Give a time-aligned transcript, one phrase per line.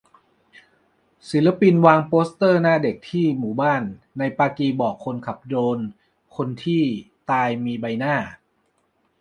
[1.29, 3.83] ศิลปินวางโปสเตอร์หน้าเด็กที่หมู่บ้าน
[4.19, 5.79] ในปากีบอกคนขับโดรน:
[6.35, 6.83] คนที่
[7.31, 8.15] ตายมีใบหน้า